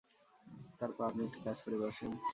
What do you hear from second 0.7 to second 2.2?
তারপর আপনি একটি কাজ করে বসেন।